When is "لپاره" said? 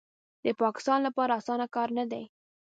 1.07-1.31